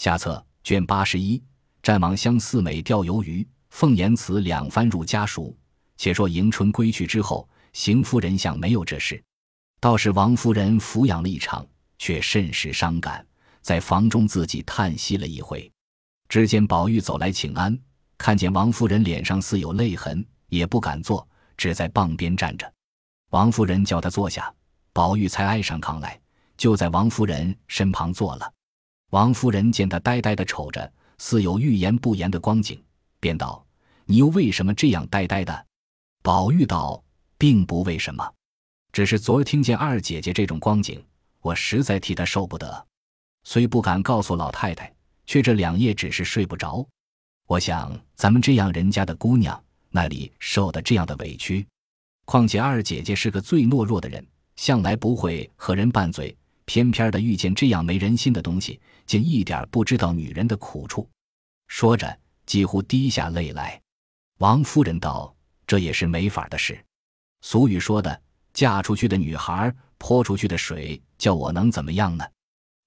[0.00, 1.44] 下册卷八十一，
[1.82, 5.54] 战王相四美钓鱿鱼，凤言辞两番入家塾。
[5.98, 9.22] 且说迎春归去之后，邢夫人想没有这事，
[9.78, 11.66] 倒是王夫人抚养了一场，
[11.98, 13.22] 却甚是伤感，
[13.60, 15.70] 在房中自己叹息了一回。
[16.30, 17.78] 只见宝玉走来请安，
[18.16, 21.28] 看见王夫人脸上似有泪痕，也不敢坐，
[21.58, 22.72] 只在傍边站着。
[23.32, 24.50] 王夫人叫他坐下，
[24.94, 26.18] 宝玉才挨上炕来，
[26.56, 28.50] 就在王夫人身旁坐了。
[29.10, 32.80] 王夫人见他呆呆的瞅着，似有欲言不言的光景，
[33.18, 33.64] 便道
[34.06, 35.66] ：“你又为什么这样呆呆的？”
[36.22, 37.02] 宝玉道
[37.36, 38.32] ：“并不为什么，
[38.92, 41.04] 只是昨儿听见二姐姐这种光景，
[41.40, 42.86] 我实在替她受不得，
[43.42, 44.92] 虽不敢告诉老太太，
[45.26, 46.86] 却这两夜只是睡不着。
[47.48, 51.66] 我想咱们这样人家的姑娘，那里受的这样的委屈？
[52.26, 56.36] 况且二姐姐是个最懦弱的人，向来不会和人拌嘴。”
[56.72, 61.10] 偏偏的遇见这样没人心的东西，竟一点不知道女人的苦处。
[61.66, 63.82] 说着，几乎滴下泪来。
[64.38, 65.34] 王夫人道
[65.66, 66.80] ：“这也是没法的事。
[67.40, 68.22] 俗语说的，
[68.54, 72.24] 嫁出去的女孩泼出去的水，叫我能怎么样呢？”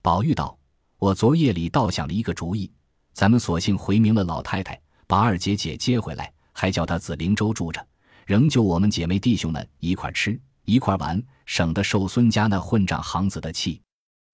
[0.02, 0.58] 宝玉道
[0.98, 2.72] ：“我昨夜里倒想了一个主意，
[3.12, 7.86] 咱们索性回明了老太太，把二姐姐接回来，还叫她紫灵洲住着，
[8.26, 13.82] 仍旧我们姐妹弟兄们一块吃。”一块玩，省得受孙家那混账行子的气。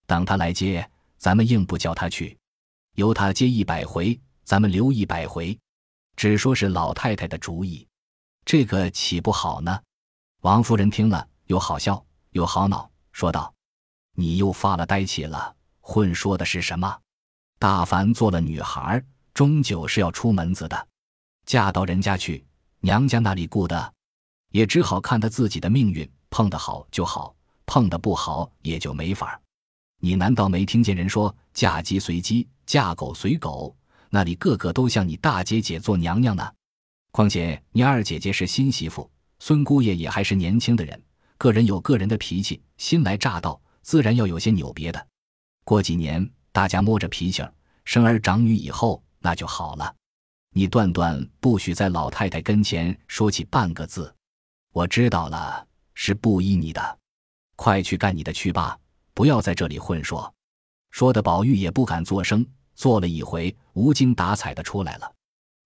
[0.06, 2.38] 等他来接，咱们硬不叫他去，
[2.96, 5.58] 由他接一百回，咱们留一百回。
[6.16, 7.88] 只说是老太太的主意，
[8.44, 9.82] 这个岂不好呢？
[10.42, 13.54] 王夫人听了，又好笑又好恼，说道
[14.16, 17.00] ：“你又发了呆气了，混说的是什么？
[17.58, 20.88] 大凡做了女孩，终究是要出门子的，
[21.46, 22.46] 嫁到人家去，
[22.82, 23.94] 娘家那里顾的，
[24.50, 27.36] 也只好看她自己的命运。”碰得好就好，
[27.66, 29.42] 碰得不好也就没法儿
[30.02, 33.76] 你难道没听见人说“嫁鸡随鸡，嫁狗随狗”？
[34.10, 36.52] 那里个个都像你大姐姐做娘娘呢？
[37.12, 41.02] 况且你二姐姐是新媳妇，孙姑爷也还是年轻的人，
[41.38, 45.08] 个人有个人的脾气，新来乍到，自然要有些扭别的。
[45.66, 47.54] 过几年，大家摸着脾气儿，
[47.86, 49.94] 生儿长女以后，那就好了。
[50.54, 54.16] 你断断不许在老太太跟前说起半个字。
[54.72, 55.69] 我知道了。
[56.02, 56.98] 是不依你的，
[57.58, 58.80] 快去干你的去吧，
[59.14, 60.34] 不要在这里混说。
[60.92, 62.44] 说的宝玉也不敢作声，
[62.74, 65.14] 坐了一回，无精打采的出来了，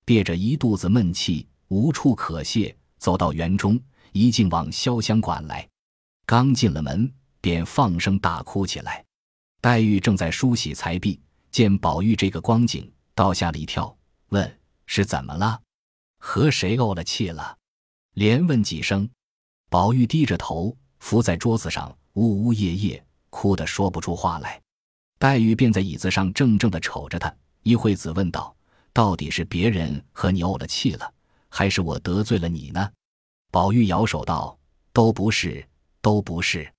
[0.05, 3.79] 憋着一肚子闷气，无处可泄，走到园中，
[4.11, 5.69] 一径往潇湘馆来。
[6.25, 9.05] 刚进了门，便放声大哭起来。
[9.61, 11.21] 黛玉正在梳洗才毕，
[11.51, 13.95] 见宝玉这个光景，倒吓了一跳，
[14.29, 15.61] 问是怎么了，
[16.17, 17.55] 和谁怄了气了？
[18.15, 19.07] 连问几声。
[19.73, 24.61] 宝玉低着头伏在桌子上，呜呜咽咽，哭得说不出话来。
[25.17, 28.55] 黛玉便在椅子上怔怔地瞅着他，一会子问道
[28.93, 31.11] ：“到底是别人和你怄了气了，
[31.49, 32.87] 还是我得罪了你呢？”
[33.49, 34.55] 宝玉摇手道
[34.93, 35.67] ：“都不是，
[36.01, 36.71] 都不是。”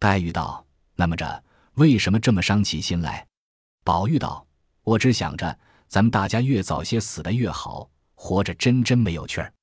[0.00, 0.66] 黛玉道
[0.98, 1.44] ：“那么着，
[1.74, 3.24] 为什么这么伤起心来？”
[3.84, 4.44] 宝玉道
[4.82, 9.54] ：“我只想着咱们大家越早些死的越好，活着真真没有趣儿。”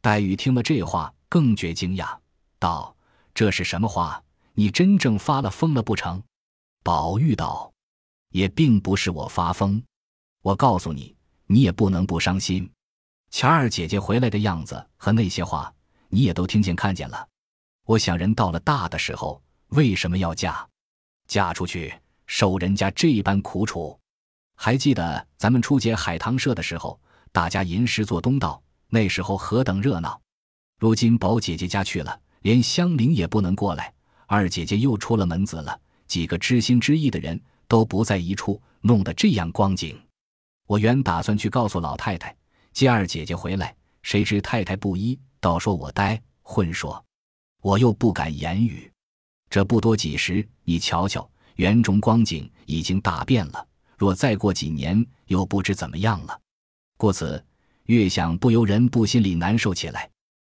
[0.00, 2.16] 黛玉听了这话，更觉惊讶。
[2.62, 2.94] 道
[3.34, 4.22] ：“这是什么话？
[4.54, 6.22] 你真正发了疯了不成？”
[6.84, 7.72] 宝玉道
[8.30, 9.82] ：“也并不是我发疯，
[10.42, 12.70] 我告诉你，你也不能不伤心。
[13.30, 15.74] 乔二姐姐回来的样子和那些话，
[16.08, 17.26] 你也都听见看见了。
[17.84, 20.64] 我想人到了大的时候，为什么要嫁？
[21.26, 21.92] 嫁出去
[22.26, 23.98] 受人家这般苦楚？
[24.54, 27.00] 还记得咱们初结海棠社的时候，
[27.32, 30.20] 大家吟诗作东道，那时候何等热闹！
[30.78, 33.92] 如今宝姐姐家去了。”连香菱也不能过来，
[34.26, 39.98] 二姐姐又出了门子了，几个知心知意的人都不在一处，弄得这样光景。
[40.66, 42.34] 我原打算去告诉老太太
[42.72, 47.04] 接二姐姐回来，谁知太太不依，倒说我呆混说，
[47.60, 48.90] 我又不敢言语。
[49.50, 53.66] 这不多几时，你瞧瞧，园中光景已经大变了。
[53.98, 56.40] 若再过几年，又不知怎么样了。
[56.96, 57.44] 故此，
[57.84, 60.10] 越想不由人不心里难受起来。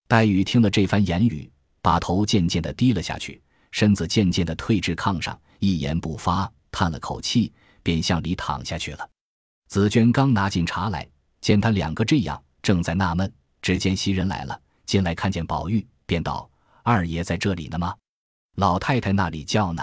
[0.06, 1.50] 黛玉听了这番言语。
[1.82, 3.42] 把头渐渐地低了下去，
[3.72, 7.52] 身子渐渐地退至炕上，一言不发，叹了口气，
[7.82, 9.10] 便向里躺下去了。
[9.68, 11.06] 紫娟刚拿进茶来，
[11.40, 13.30] 见他两个这样，正在纳闷，
[13.60, 16.48] 只见袭人来了，进来看见宝玉，便道
[16.84, 17.96] ：“二爷在这里呢吗？
[18.56, 19.82] 老太太那里叫呢？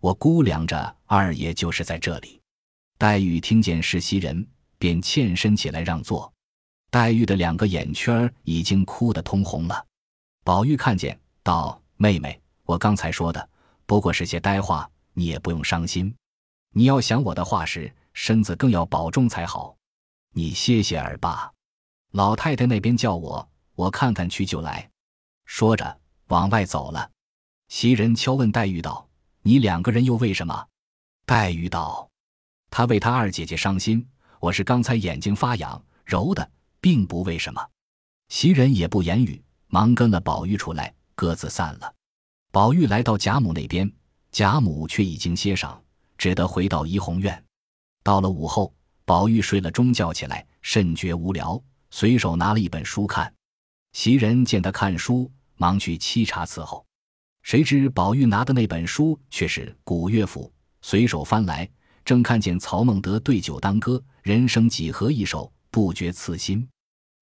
[0.00, 2.40] 我估量着二爷就是在这里。”
[2.98, 4.46] 黛玉听见是袭人，
[4.76, 6.30] 便欠身起来让座。
[6.90, 9.86] 黛玉的两个眼圈已经哭得通红了。
[10.44, 11.18] 宝玉看见。
[11.42, 13.48] 道：“妹妹，我刚才说的
[13.86, 16.14] 不过是些呆话，你也不用伤心。
[16.74, 19.76] 你要想我的话时，身子更要保重才好。
[20.34, 21.52] 你歇歇儿吧，
[22.12, 24.88] 老太太那边叫我，我看看去就来。
[25.44, 27.10] 说着往外走了。
[27.68, 29.08] 袭人敲问黛玉道
[29.42, 30.66] ：“你两个人又为什么？”
[31.26, 32.08] 黛玉道
[32.70, 34.06] ：“他为他二姐姐伤心，
[34.38, 36.48] 我是刚才眼睛发痒，揉的，
[36.80, 37.66] 并不为什么。”
[38.28, 41.94] 袭人也不言语，忙跟了宝玉出来，各自散了。
[42.50, 43.88] 宝玉来到贾母那边，
[44.32, 45.78] 贾母却已经歇晌，
[46.18, 47.40] 只得回到怡红院。
[48.02, 48.74] 到了午后，
[49.04, 53.32] 宝玉睡了中觉起来，甚觉无聊，随手拿了一本书看。
[53.92, 56.84] 袭人见他看书，忙去沏茶伺候。
[57.44, 60.46] 谁知宝玉拿的那本书却是《古乐府》，
[60.80, 61.70] 随手翻来，
[62.04, 66.68] 正看见曹孟德对酒当歌，人生几何一首，不觉刺心。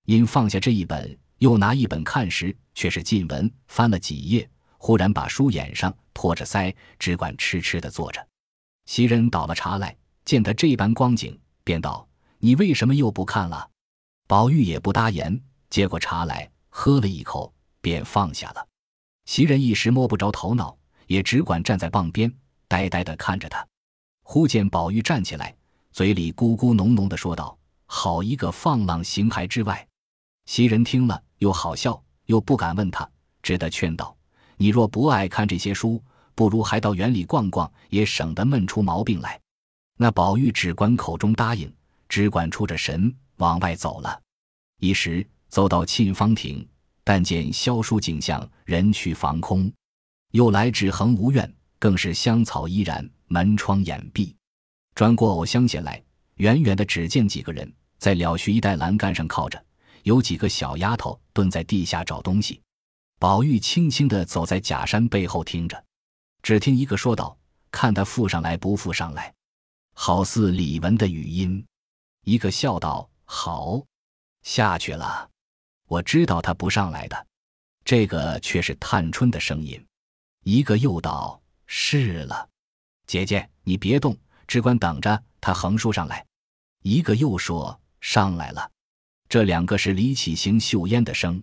[0.07, 8.25] 因放下这一本，又拿一本看时，却是禁文，翻了几页，忽然把书掩上，托着腮，只管痴痴的坐着。
[8.85, 9.97] 袭人倒了茶来，
[10.27, 12.07] 见他这般光景，便道
[12.41, 13.71] ：“你为什么又不看了？”
[14.29, 15.41] 宝玉也不答言，
[15.71, 17.51] 接过茶来，喝了一口，
[17.81, 18.67] 便放下了。
[19.25, 20.77] 袭人一时摸不着头脑，
[21.07, 22.31] 也只管站在傍边，
[22.69, 23.67] 呆呆地看着他。
[24.23, 25.57] 忽见宝玉站起来，
[25.91, 29.87] 嘴里咕咕哝哝地说道：“好一个放浪形骸之外！”
[30.47, 33.07] 袭人听了，又好笑，又不敢问他，
[33.43, 34.17] 只得劝道
[34.57, 36.03] ：“你若不爱看这些书，
[36.35, 39.39] 不如还到园里逛逛，也省得闷出毛病来。”
[39.99, 41.71] 那宝玉只管口中答应，
[42.09, 44.19] 只管出着神往外走了。
[44.79, 46.67] 一时走到沁芳亭。
[47.03, 49.69] 但见萧疏景象，人去房空；
[50.31, 54.37] 又来至恒芜苑，更是香草依然，门窗掩闭。
[54.95, 56.01] 转过藕香榭来，
[56.37, 59.61] 远远的只见几个人在了絮一带栏杆上靠着，
[60.03, 62.61] 有几个小丫头蹲在地下找东西。
[63.19, 65.85] 宝玉轻轻地走在假山背后听着，
[66.43, 67.37] 只听一个说道
[67.71, 69.35] ：“看他附上来不附上来，
[69.95, 71.63] 好似李文的语音。”
[72.25, 73.85] 一个笑道：“好，
[74.43, 75.29] 下去了。”
[75.87, 77.27] 我知道他不上来的，
[77.85, 79.85] 这个却是探春的声音。
[80.45, 82.49] 一个又道：“是了，
[83.07, 84.17] 姐姐你别动，
[84.47, 86.25] 只管等着他横竖上来。”
[86.83, 88.71] 一个又说：“上来了。”
[89.31, 91.41] 这两个是李启行、秀烟的声。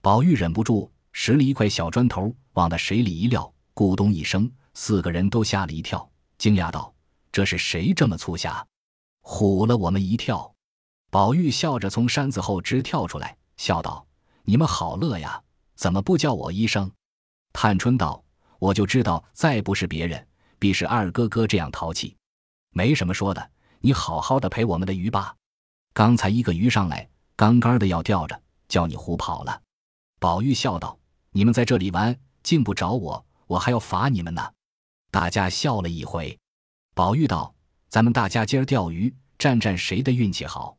[0.00, 6.90] 宝玉忍不住拾了一块小砖头往那水里一撂，咕咚一声，四个人都吓了一跳，惊讶道
[7.30, 8.66] ：“这是谁这么粗瞎？
[9.20, 10.50] 唬了我们一跳！”
[11.12, 13.36] 宝玉笑着从山子后直跳出来。
[13.58, 14.06] 笑道
[14.44, 15.38] ：“你们好乐呀，
[15.74, 16.90] 怎么不叫我一声？”
[17.52, 18.24] 探春道
[18.58, 20.26] ：“我就知道，再不是别人，
[20.58, 22.16] 必是二哥哥这样淘气。
[22.70, 25.36] 没什么说的，你好好的陪我们的鱼吧。
[25.92, 27.06] 刚才一个鱼上来，
[27.38, 29.62] 干干的要钓着，叫你胡跑了。”
[30.18, 30.98] 宝玉笑道
[31.30, 34.52] ：“你们在这里玩，竟不找我，我还要罚你们呢。”
[35.12, 36.36] 大家笑了一回。
[36.96, 37.54] 宝玉道
[37.88, 40.76] ：“咱们大家今儿钓鱼，战战谁的运气好，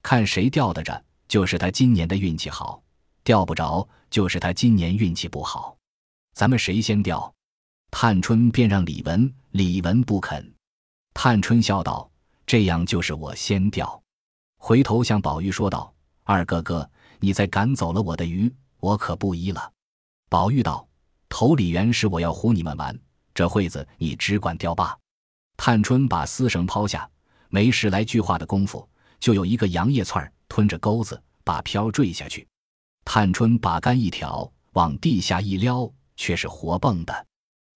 [0.00, 2.80] 看谁钓得着。”就是他今年的运气好，
[3.24, 5.76] 钓不着；就是他今年运气不好，
[6.34, 7.34] 咱们谁先钓？
[7.90, 10.54] 探春便让李文，李文不肯。
[11.14, 12.08] 探春笑道
[12.46, 14.00] ：“这样就是我先钓。”
[14.56, 15.92] 回头向宝玉说道
[16.26, 16.90] ：“二哥哥，
[17.20, 19.72] 你再赶走了我的鱼，我可不依了。”
[20.28, 20.86] 宝玉道
[21.30, 22.98] ：“头里原是我要唬你们玩，
[23.32, 24.98] 这会子你只管钓罢。”
[25.56, 27.08] 探春把丝绳抛下，
[27.48, 28.86] 没十来句话的功夫，
[29.20, 30.30] 就有一个杨叶串儿。
[30.48, 32.46] 吞着钩子，把漂坠下去。
[33.04, 37.26] 探春把竿一挑，往地下一撩，却是活蹦的。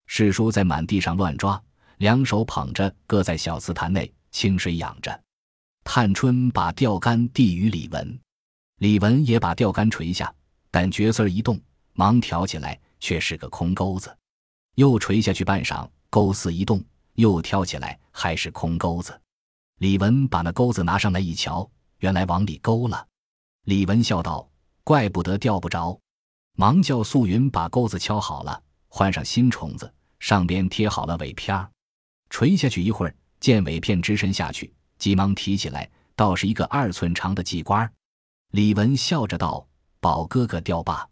[0.06, 1.60] 世叔在满地上乱抓，
[1.98, 5.22] 两手捧着，搁在小瓷坛内，清水养着。
[5.84, 8.20] 探春把钓竿递与李文，
[8.80, 10.34] 李文也把钓竿垂下，
[10.70, 11.60] 但角色一动，
[11.92, 14.16] 忙挑起来，却是个空钩子。
[14.76, 16.82] 又垂下去半晌，钩丝一动，
[17.16, 19.20] 又挑起来，还是空钩子。
[19.80, 21.70] 李文把那钩子拿上来一瞧。
[21.98, 23.06] 原来往里勾了，
[23.66, 24.48] 李文笑道
[24.82, 26.00] ：“怪不得钓不着。”
[26.56, 31.70] 忙叫素云把钩子敲好了，换上新虫子，上边贴好了尾片儿。
[32.30, 37.92] 垂下去一会儿，见尾片直伸下去，急忙提起来，倒是一个二寸长的鲫瓜。
[38.50, 39.64] 李文笑着道
[40.00, 41.08] ：“宝哥哥钓罢。”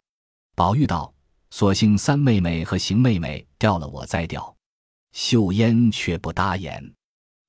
[0.57, 1.13] 宝玉道
[1.51, 4.53] ：“所幸三妹妹和邢妹妹钓了，我再钓。”
[5.13, 6.93] 秀烟却不答言。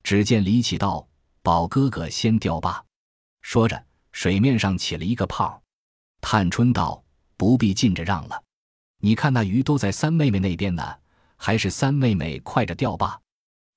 [0.01, 1.05] 只见李启道
[1.43, 2.81] ：“宝哥哥先钓罢。”
[3.43, 5.61] 说着，水面上起了一个泡。
[6.21, 7.03] 探春道
[7.35, 8.41] ：“不必近着让了，
[8.99, 10.99] 你看那鱼都在三妹妹那边呢，
[11.35, 13.19] 还是三妹妹快着钓吧。”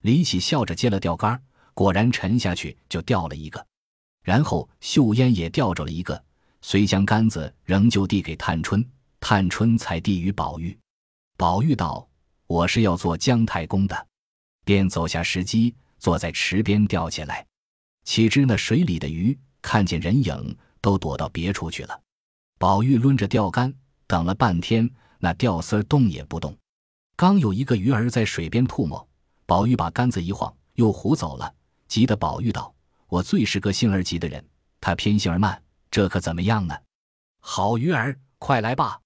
[0.03, 1.43] 李喜笑着接了钓竿，
[1.73, 3.67] 果然沉下去就钓了一个。
[4.25, 6.21] 然后秀烟也钓着了一个，
[6.63, 8.85] 遂将杆子仍旧递给探春，
[9.21, 10.77] 探春才递与宝玉。
[11.37, 12.09] 宝玉道
[12.49, 14.07] ：“我是要做姜太公的。”
[14.65, 17.47] 便走下石矶，坐在池边钓起来。
[18.05, 22.01] 岂知那水里的鱼看见人影，都躲到别处去了。
[22.59, 23.73] 宝玉抡着钓竿，
[24.07, 26.57] 等了半天，那钓丝动也不动。
[27.15, 29.07] 刚有一个鱼儿在水边吐沫，
[29.45, 31.55] 宝玉把杆子一晃，又胡走了。
[31.87, 32.74] 急得宝玉道
[33.15, 34.45] ：“我最是个性儿急的人，
[34.81, 36.75] 他偏性儿慢，这可怎么样呢？”
[37.39, 39.01] 好鱼儿，快来吧！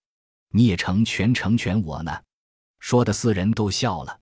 [0.53, 2.23] 你也成全成全我呢。
[2.81, 4.21] 说的四人都笑了。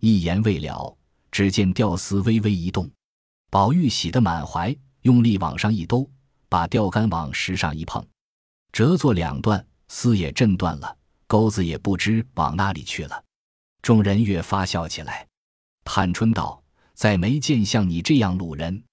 [0.00, 0.94] 一言未了，
[1.30, 2.90] 只见钓丝微微一动，
[3.48, 6.06] 宝玉喜得满怀，用力往上一兜，
[6.50, 8.06] 把钓竿往石上一碰，
[8.70, 10.94] 折作两段，丝也震断了，
[11.26, 13.24] 钩子也不知往哪里去了。
[13.80, 15.26] 众人越发笑起来。
[15.84, 16.62] 探春道
[16.92, 18.84] ：“再没见像你这样鲁人。”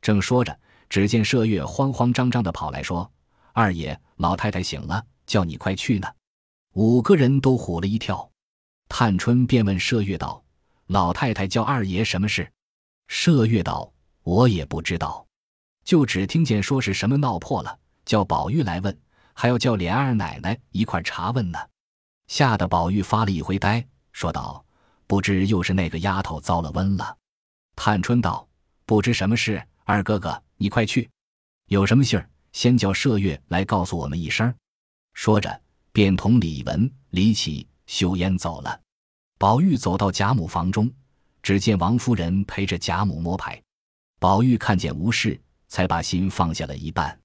[0.00, 3.10] 正说着，只见麝月慌慌张张的跑来说
[3.52, 6.08] ：“二爷，老太太醒了，叫你快去呢。”
[6.74, 8.30] 五个人都唬了一跳。
[8.88, 10.42] 探春便问麝月道。
[10.86, 12.50] 老太太叫二爷什么事？
[13.08, 13.92] 麝月道
[14.24, 15.24] ：“我也不知道，
[15.84, 18.98] 就只听见说是什么闹破了，叫宝玉来问，
[19.32, 21.58] 还要叫琏二奶奶一块查问呢。”
[22.26, 24.64] 吓得宝玉发了一回呆，说道
[25.06, 27.16] ：“不知又是那个丫头遭了瘟了。”
[27.76, 28.48] 探春道
[28.84, 31.10] ：“不知什么事，二哥哥你快去，
[31.66, 34.54] 有什么信儿，先叫麝月来告诉我们一声。”
[35.14, 38.80] 说着，便同李文、李启、秀烟走了。
[39.36, 40.88] 宝玉走到贾母房中，
[41.42, 43.60] 只见王夫人陪着贾母摸牌。
[44.20, 47.18] 宝玉看见无事，才把心放下了一半。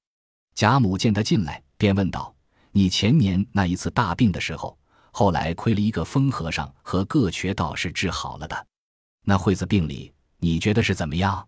[0.55, 2.33] 贾母见他进来，便问道
[2.73, 4.75] ：“你前年那一次大病的时候，
[5.11, 8.65] 后来亏了一个疯和尚和各瘸道士治好了的，
[9.21, 11.47] 那惠子病里，你觉得是怎么样？”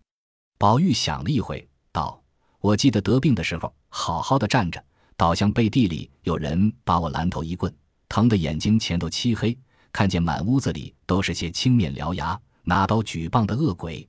[0.58, 2.20] 宝玉想了一回，道
[2.58, 4.84] ：“我记得得病的时候，好好的站着，
[5.16, 7.72] 倒像背地里有人把我拦头一棍，
[8.08, 9.56] 疼得眼睛前头漆黑。”
[9.90, 14.06] 看见满屋子里都是些青面獠牙、拿刀举棒的恶鬼，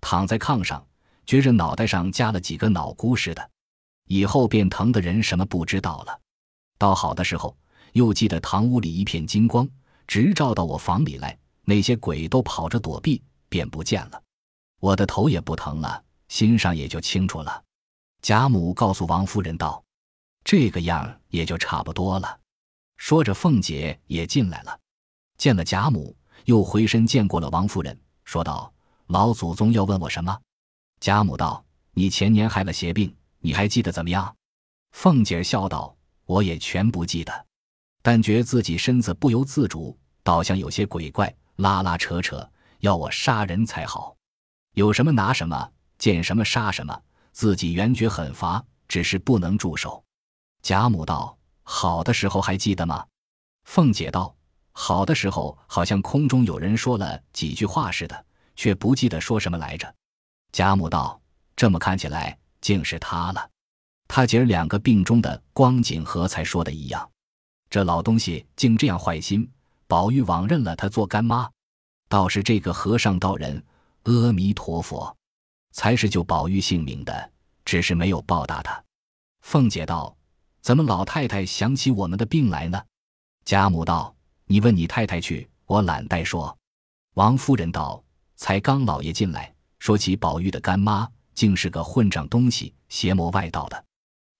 [0.00, 0.84] 躺在炕上，
[1.24, 3.50] 觉着脑袋上加了几个脑箍似的，
[4.06, 6.20] 以后便疼的人什么不知道了。
[6.76, 7.56] 到好的时候，
[7.92, 9.66] 又记得堂屋里一片金光，
[10.06, 14.20] 直照到我房里来，那些鬼都跑着躲避，便不见了。
[14.84, 17.64] 我的头也不疼了，心上也就清楚了。
[18.20, 19.82] 贾母告诉王夫人道
[20.44, 22.38] ：“这个样也就差不多了。”
[22.98, 24.78] 说着，凤姐也进来了。
[25.38, 26.14] 见了贾母，
[26.44, 28.70] 又回身见过了王夫人，说道
[29.08, 30.38] ：“老祖宗要问我什么？”
[31.00, 31.64] 贾母道
[31.96, 34.36] ：“你前年害了邪病，你还记得怎么样？”
[34.92, 37.46] 凤姐笑道：“我也全不记得，
[38.02, 42.46] 但觉自己身子不由自主，倒像有些鬼怪，拉拉扯扯，
[42.80, 44.13] 要我杀人才好。
[44.74, 47.00] 有什么拿什么，见什么杀什么，
[47.32, 50.04] 自己原觉很乏，只是不能住手。”
[50.62, 53.06] 贾母道：“好的时候还记得吗？”
[53.64, 54.34] 凤姐道。
[54.76, 58.26] 好的时候，好像空中有人说了几句话似的，
[58.56, 59.94] 却不记得说什么来着。
[60.50, 61.20] 贾母道
[61.54, 63.50] ：“这么看起来，竟是他了。
[64.08, 67.08] 他姐儿两个病中的光景和才说的一样。
[67.70, 69.48] 这老东西竟这样坏心，
[69.86, 71.48] 宝玉枉认了他做干妈。
[72.08, 73.64] 倒是这个和尚道人，
[74.04, 75.16] 阿弥陀佛，
[75.72, 77.30] 才是救宝玉性命的，
[77.64, 78.82] 只是没有报答他。”
[79.42, 80.16] 凤姐道
[80.62, 82.82] ：“怎么老太太想起我们的病来呢？”
[83.44, 84.14] 贾母道。
[84.46, 86.54] 你问你太太去，我懒得说。
[87.14, 88.04] 王夫人道
[88.36, 93.84] ：“才刚老爷进来，说起宝玉的干妈，竟是个混账东西，邪魔外道的。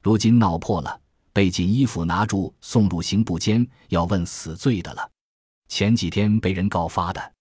[0.03, 1.01] 如今闹破了，
[1.33, 5.11] 被锦衣府拿住，送入刑部监，要问死罪的了。
[5.69, 7.33] 前几天被人告发的，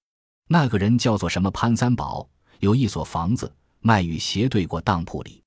[0.53, 2.29] 那个人叫做什么潘三宝，
[2.60, 5.41] 有一所房子卖与斜对过当铺里，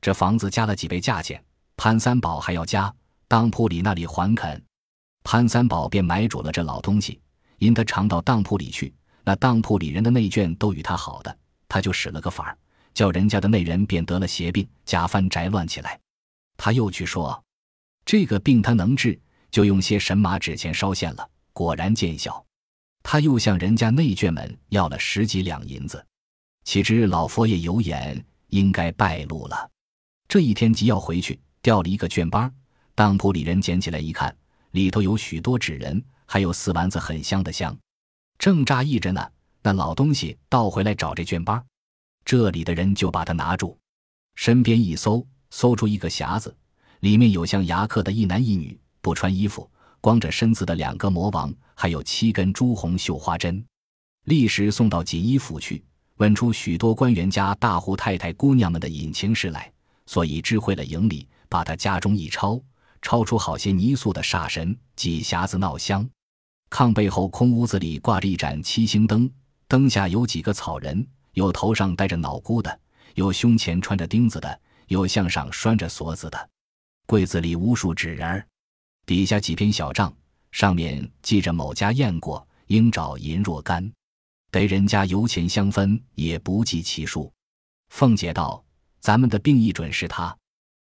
[0.00, 1.44] 这房子加了几倍价钱，
[1.76, 2.94] 潘三宝还要加，
[3.26, 4.62] 当铺里那里还肯。”
[5.24, 7.20] 潘三宝便买主了这老东西，
[7.58, 8.94] 因他常到当铺里去，
[9.24, 12.56] 那当铺里人的内眷都与他好的，他就使了个法儿，
[12.94, 15.98] 叫人家的内人便得了邪病，家翻宅乱起来。
[16.56, 17.42] 他又去说，
[18.04, 19.20] 这个病他能治，
[19.50, 22.46] 就用些神马纸钱烧现了，果然见效。
[23.04, 26.04] 他又向人家内眷们要了十几两银子，
[26.64, 29.70] 岂知老佛爷有眼，应该败露了。
[30.26, 32.50] 这一天即要回去，掉了一个卷包，
[32.94, 34.34] 当铺里人捡起来一看。
[34.70, 37.78] 里头有许多纸人，还有四丸子很香的香，
[38.38, 39.30] 正扎意着呢。
[39.62, 41.62] 那老东西倒回来找这卷包，
[42.24, 43.78] 这里的人就把他拿住，
[44.34, 46.56] 身边一搜，搜出一个匣子，
[47.00, 49.70] 里面有像牙刻的一男一女，不穿衣服，
[50.04, 53.64] 光着身子的两个魔王，还有七根朱红绣花针。
[54.24, 55.82] 立时送到锦衣府去，
[56.16, 59.72] 问出许多官员家大户太太姑娘们的隐情事来，
[60.04, 62.60] 所以知会了营里，把他家中一抄。
[63.00, 66.06] 抄出好些泥塑的煞神，几匣子闹香。
[66.68, 69.30] 炕背后空屋子里挂着一盏七星灯，
[69.66, 72.78] 灯下有几个草人，有头上戴着脑箍的，
[73.14, 76.50] 有胸前穿着钉子的，有项上拴着锁子的。
[77.06, 78.46] 柜子里无数纸人儿，
[79.06, 80.14] 底下几篇小账，
[80.50, 83.92] 上面记着某家验过，应找银若干，
[84.50, 87.32] 得人家油钱相分，也不计其数。
[87.90, 88.64] 凤姐道
[89.00, 90.34] ：“咱们的病一准是他。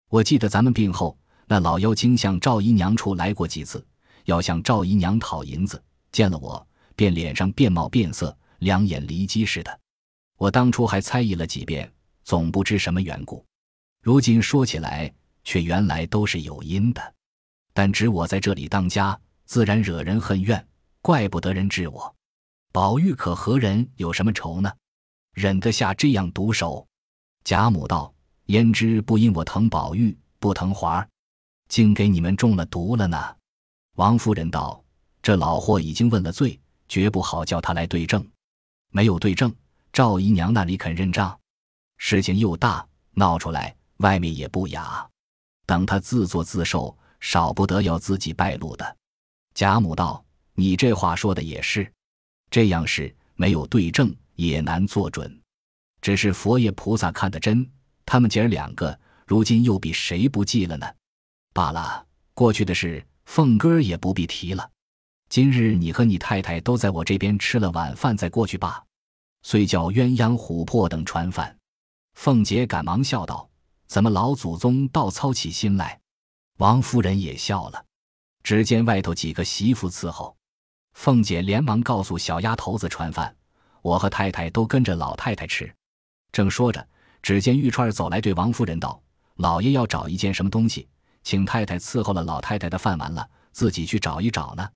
[0.09, 3.85] 我记得咱们病后，那老妖精向赵姨娘处来过几次，
[4.25, 9.79] 要向赵姨娘讨银子，见了我，便脸上变貌变色，两眼离机似的。
[10.37, 11.91] 我当初还猜疑了几遍，
[12.23, 13.45] 总不知什么缘故。
[14.01, 15.13] 如今说起来。”
[15.45, 17.13] 却原来都是有因的，
[17.73, 20.67] 但只我在这里当家，自然惹人恨怨，
[21.01, 22.15] 怪不得人治我。
[22.71, 24.71] 宝玉可和人有什么仇呢？
[25.33, 26.85] 忍得下这样毒手？
[27.43, 28.13] 贾母道
[28.47, 31.09] ：“焉知不因我疼宝玉，不疼华儿，
[31.67, 33.35] 竟给你们中了毒了呢？”
[33.95, 34.83] 王夫人道
[35.21, 38.25] ：“这老货已经问了罪，绝不好叫他来对证。
[38.91, 39.53] 没有对证，
[39.93, 41.37] 赵姨娘那里肯认账？
[41.97, 45.07] 事情又大，闹出来，外面也不雅。”
[45.65, 48.97] 等他自作自受，少不得要自己败露的。
[49.53, 50.23] 贾母道
[50.55, 51.91] ：“你这话说的也是，
[52.49, 55.41] 这样事没有对证也难做准。
[56.01, 57.69] 只是佛爷菩萨看得真，
[58.05, 60.87] 他们姐儿两个如今又比谁不济了呢？
[61.53, 64.69] 罢了，过去的事，凤哥也不必提了。
[65.29, 68.83] 今日你和你太太都在我这边吃了晚饭，再过去罢。
[69.43, 71.57] 遂叫鸳鸯、琥珀等传饭。
[72.13, 73.45] 凤姐赶忙笑道。”
[73.89, 75.98] 怎么老祖宗倒操起心来？
[76.59, 77.85] 王夫人也笑了。
[78.43, 80.35] 只见外头几个媳妇伺候，
[80.93, 83.33] 凤姐连忙告诉小丫头子传饭，
[83.81, 85.73] 我和太太都跟着老太太吃。
[86.33, 86.85] 正说着，
[87.21, 89.01] 只见玉钏走来，对王夫人道
[89.35, 90.85] ：“老爷要找一件什么东西，
[91.23, 94.69] 请太太伺候了老太太的饭完了，自己去找一找呢。”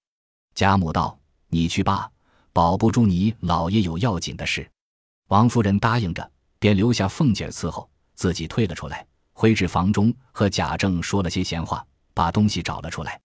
[0.55, 2.09] 贾母道：“你去吧，
[2.53, 4.69] 保不住你老爷有要紧的事。”
[5.27, 7.89] 王夫人答应着，便留下凤姐伺候。
[8.15, 13.19] 自己退了出来，回至房中，和贾政说了些闲话，把东西找了出来。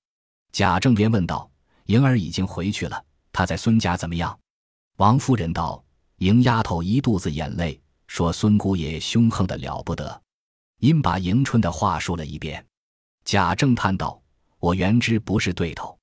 [0.52, 1.48] 贾政便问道
[1.86, 4.36] ：“莹儿已经回去了，她在孙家怎么样？”
[4.96, 5.82] 王夫人道
[6.18, 10.20] ：“莹丫头一肚子眼泪，说孙姑爷凶横的了不得。”
[10.80, 12.64] 因把迎春的话说了一遍。
[13.24, 14.20] 贾政叹道
[14.58, 15.98] ：“我原知不是对头，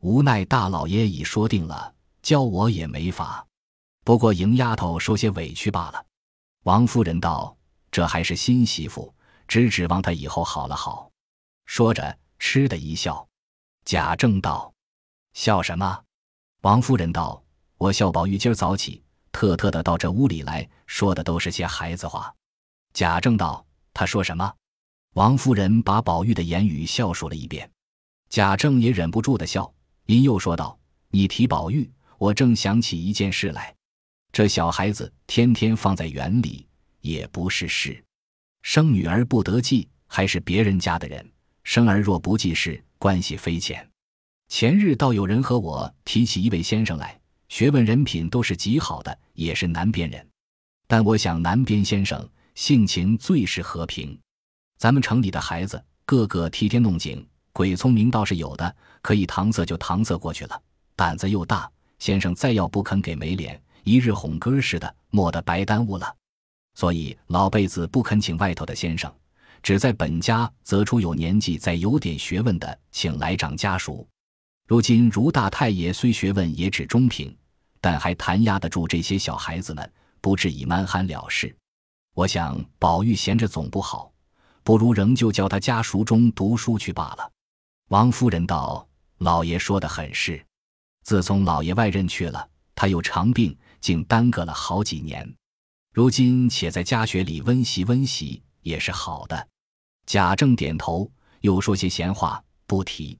[0.00, 3.46] 无奈大老爷已说定了，教我也没法。
[4.02, 6.04] 不过莹丫头受些委屈罢了。”
[6.64, 7.56] 王夫人道。
[7.90, 9.13] 这还是新媳妇，
[9.48, 11.10] 只指望他以后好了好。
[11.66, 13.26] 说着，嗤的一笑。
[13.84, 14.72] 贾政道
[15.34, 16.02] ：“笑什么？”
[16.62, 17.42] 王夫人道
[17.78, 19.02] ：“我笑宝玉今儿早起，
[19.32, 22.34] 特特的到这屋里来说的都是些孩子话。”
[22.92, 24.52] 贾政道：“他说什么？”
[25.14, 27.70] 王夫人把宝玉的言语笑说了一遍。
[28.28, 29.72] 贾政也忍不住的笑，
[30.06, 30.78] 因又说道
[31.10, 33.74] ：“你提宝玉，我正想起一件事来。
[34.32, 36.68] 这小孩子天天放在园里。”
[37.00, 38.02] 也不是事，
[38.64, 41.22] 生女儿不得计，还是别人家的人；
[41.64, 43.86] 生儿若不计事，关系非浅。
[44.48, 50.26] 前日倒有人和我提起一位先生来，学问人品都是极好的，也是南边人。
[50.86, 54.18] 但我想南边先生性情最是和平，
[54.78, 60.58] 咱们城里的孩子个个替天弄井，鬼聪明倒是有的，可以搪塞就搪塞过去了，
[60.96, 61.70] 胆子又大。
[61.98, 66.16] 先生再要不肯给没脸，一日哄歌似的，莫得白耽误了。
[66.74, 69.12] 所以老辈子不肯请外头的先生，
[69.62, 74.06] 只在本家择出有年纪、再有点学问的，请来长家属。
[74.66, 77.36] 如今如大太爷虽学问也只中平，
[77.80, 81.54] 但还弹压得住这些小孩子们，不至以蛮憨了事。
[82.14, 84.10] 我想宝玉闲着总不好，
[84.62, 87.30] 不如仍旧叫他家塾中读书去罢了。
[87.90, 88.86] 王夫人道
[89.18, 90.42] ：“老爷说的很是。
[91.02, 95.30] 自从老爷外任去了，他又长病，竟耽搁了好几年。”
[95.94, 99.48] 如今且在家学里温习温习也是好的。
[100.06, 101.08] 贾政点头，
[101.42, 103.16] 又说些闲话，不提。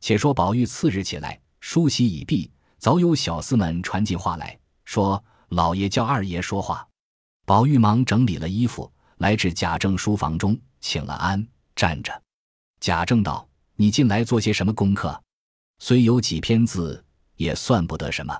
[0.00, 6.84] 且说宝玉次日起来，梳洗已毕，早有小厮们传进话来说：“老爷叫二爷说话。”
[7.46, 12.20] 宝玉忙整理了衣服，来至贾政书房中，请了安，站着。
[12.80, 15.22] 贾政道：“你近来做些什么功课？
[15.78, 17.04] 虽有几篇字，
[17.36, 18.36] 也算不得什么。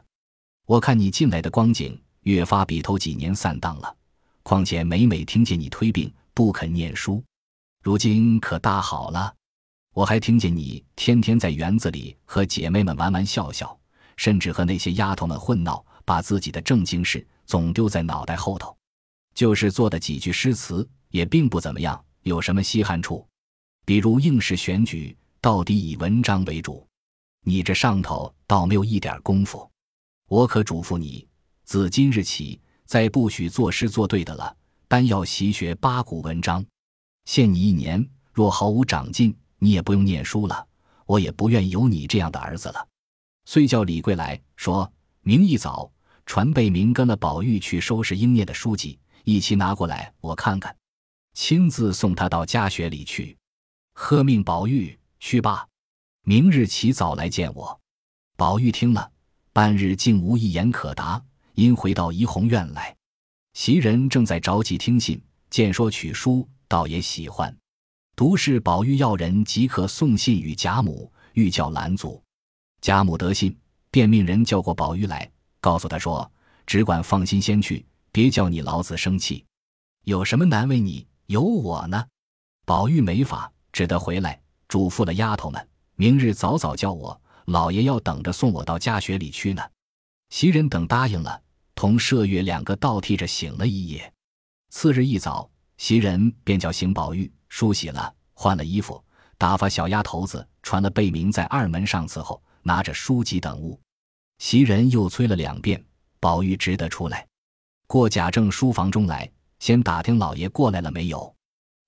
[0.67, 3.97] 我看你近来的光景。”越发比头几年散荡了，
[4.43, 7.23] 况且每每听见你推病不肯念书，
[7.83, 9.35] 如今可大好了。
[9.95, 13.77] 我还听见你天天在园子里和姐妹们玩玩笑笑，
[14.17, 18.77] 甚至和那些丫头们混闹，把自己的正经事总丢在脑袋后头。
[19.35, 23.27] 就是做的几句诗词，也并不怎么样，有什么稀罕处？
[23.85, 26.87] 比如应试选举，到底以文章为主，
[27.45, 29.69] 你这上头倒没有一点功夫。
[30.29, 31.28] 我可嘱咐你。
[31.69, 34.57] 自今日起，再不许作诗作对的了，
[34.89, 36.65] 单要习学八股文章。
[37.27, 40.67] 限你一年，若毫无长进，你也不用念书了。
[41.05, 42.89] 我也不愿有你这样的儿子了。
[43.45, 45.93] 遂叫李贵来说：“明一早
[46.25, 50.75] 传贝明跟了宝玉去收拾应念的书籍，一起拿过来我看看，
[51.35, 53.37] 亲自送他到家学里去。
[53.93, 55.69] 喝命宝玉去吧，
[56.23, 57.79] 明日起早来见我。”
[58.39, 59.13] 宝玉听了，
[59.53, 61.23] 半日竟无一言可答，
[61.59, 62.97] 因回到怡红院来。
[63.55, 66.49] 袭人正在着急听信，见说取书。
[66.69, 67.53] 倒也喜欢，
[68.15, 72.23] 独是宝玉要人即刻送信与贾母，欲叫拦阻。
[72.81, 73.57] 贾母得信，
[73.91, 75.29] 便命人叫过宝玉来，
[75.61, 76.31] 告诉他说
[76.65, 79.45] ：“只管放心先去，别叫你老子生气。
[80.05, 82.07] 有什么难为你，有我呢。”
[82.67, 89.63] 宝玉没法，只得回来，嘱咐了丫头们：“明日早早叫我，老爷要等着送我到家学里去呢。”
[90.29, 91.41] 袭人等答应了，
[91.79, 94.13] 同麝月两个倒替着醒了一夜。
[94.69, 95.49] 次日一早。
[95.77, 99.01] 袭人便叫醒宝玉，梳洗了，换了衣服，
[99.37, 103.81] 打发小丫头子传了贝明在二门上伺候，拿着书籍等物。
[104.39, 105.81] 袭人又催了两遍，
[106.19, 107.25] 宝玉只得出来，
[107.87, 111.33] 过贾政书房中来，先打听老爷过来了没有。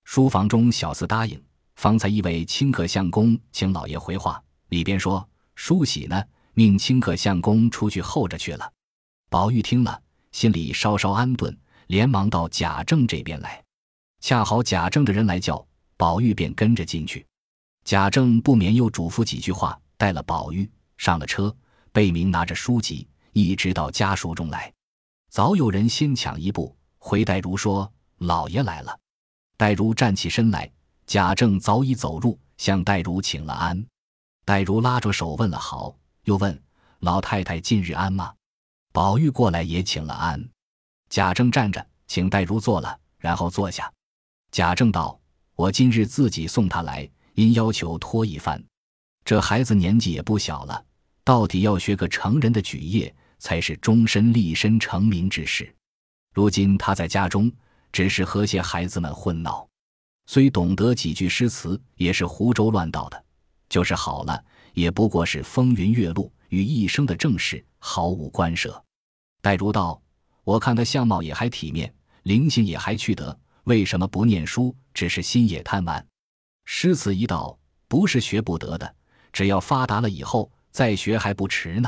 [0.05, 1.37] 书房中小厮答应，
[1.75, 6.23] 方才一位清客相公请老爷回话，里边说梳洗呢，
[6.53, 8.71] 命清客相公出去候着去了。
[9.31, 10.01] 宝玉听了，
[10.33, 13.63] 心里稍稍安顿，连忙到贾政这边来。
[14.19, 15.65] 恰好贾政的人来叫，
[15.95, 17.25] 宝玉便跟着进去。
[17.85, 21.55] 贾政不免又嘱咐几句话，带了宝玉上了车。
[21.93, 24.69] 贝明拿着书籍，一直到家书中来。
[25.29, 27.89] 早有人先抢一步，回黛如说
[28.19, 28.99] ：“老爷来了。”
[29.55, 30.69] 黛如站起身来，
[31.07, 33.81] 贾政早已走入，向黛如请了安。
[34.43, 36.61] 黛如拉着手问了好，又问
[36.99, 38.33] ：“老太太近日安吗？”
[38.91, 40.49] 宝玉过来也请了安。
[41.09, 43.91] 贾政站着，请黛如坐了，然后坐下。
[44.51, 45.19] 贾政道
[45.55, 48.61] ：“我今日自己送他来，因要求托一番。
[49.23, 50.85] 这孩子年纪也不小了，
[51.23, 55.73] 到底要学个成人的举业，才是终身立身成名之事。
[56.33, 57.51] 如今他在家中，
[57.91, 59.65] 只是和些孩子们混闹，
[60.25, 63.23] 虽懂得几句诗词，也是胡诌乱道的。
[63.69, 68.81] 就是好了，也不过是风云月露，与一生的正事毫无关涉。”
[69.43, 70.01] 黛如道
[70.45, 74.75] ：“我看他相貌也还体面，灵性也还去得。”为什么不念书？
[74.91, 76.03] 只是心也贪玩。
[76.65, 78.95] 诗词一道，不是学不得的，
[79.31, 81.87] 只要发达了以后再学还不迟呢。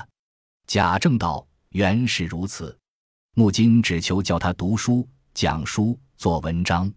[0.68, 2.78] 贾政道：“原是如此，
[3.34, 6.94] 木金只求教他读书、讲书、做文章。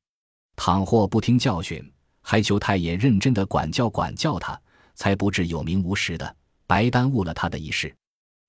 [0.57, 1.83] 倘或不听教训，
[2.21, 4.61] 还求太爷认真的管教管教他，
[4.95, 7.95] 才不至有名无实的，白耽误了他的一世。”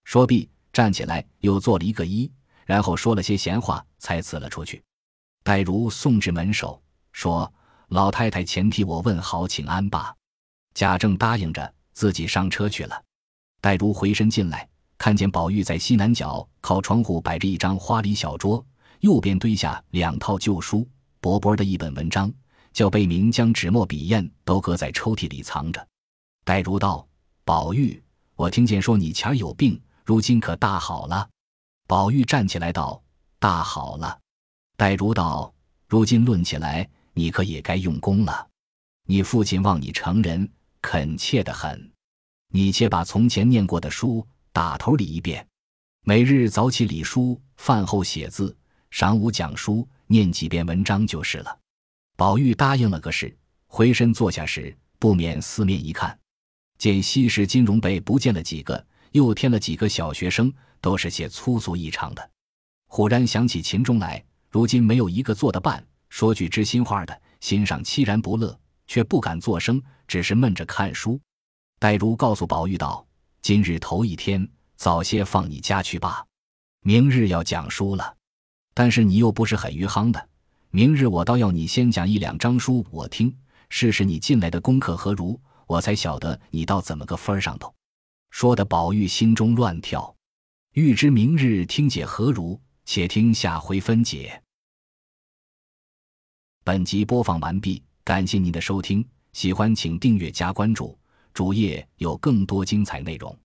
[0.07, 2.31] 说毕，站起来又做了一个揖，
[2.65, 4.81] 然后说了些闲话，才辞了出去。
[5.43, 7.53] 黛如送至门首，说
[7.91, 10.15] ：“老太太前替我问好，请安吧。”
[10.73, 13.03] 贾政答应着，自己上车去了。
[13.59, 14.65] 黛如回身进来，
[14.97, 18.65] 看见宝玉在西南角靠窗户摆着一张花梨小桌，
[19.01, 20.87] 右边堆下两套旧书，
[21.19, 22.31] 薄薄的一本文章，
[22.71, 25.85] 叫贝明将纸墨笔砚都搁在抽屉里藏着。
[26.45, 27.05] 黛如道
[27.43, 28.01] ：“宝玉，
[28.37, 31.29] 我听见说你前儿有病，如今可大好了？”
[31.85, 33.03] 宝玉站起来道
[33.39, 34.17] ：“大好了。”
[34.77, 35.53] 黛如道
[35.85, 38.47] ：“如今论起来，你可也该用功了。
[39.05, 40.49] 你父亲望你成人，
[40.81, 41.91] 恳切的很。
[42.53, 45.45] 你且把从前念过的书打头理一遍，
[46.05, 48.55] 每日早起理书，饭后写字，
[48.91, 51.59] 晌午讲书，念几遍文章就是了。”
[52.15, 56.17] 宝玉答应了个是，回身坐下时，不免四面一看，
[56.77, 58.85] 见西市金融被不见了几个，
[59.17, 62.31] 又添了几个小学生，都是些粗俗异常的。
[62.87, 64.23] 忽然想起秦钟来。
[64.49, 71.19] 如今没有一个做的伴、说句知心话的，心上凄然不乐，却不敢作声，只是闷着看书。
[71.79, 73.05] 黛如告诉宝玉道
[73.43, 76.25] ：“今日头一天，早些放你家去吧。
[76.81, 78.15] 明日要讲书了，
[78.73, 80.29] 但是你又不是很余夯的，
[80.71, 83.35] 明日我倒要你先讲一两章书我听，
[83.69, 87.71] 试试你进来的功课何如，我才晓得你到怎么个分上头。”
[88.29, 90.15] 说的宝玉心中乱跳，
[90.73, 92.59] 欲知明日听解何如。
[92.89, 94.41] 且听下回分解。
[96.63, 100.97] 本集播放完毕，感谢您的收听，喜欢请订阅加关注，
[101.33, 103.37] 主页有更多精彩内容。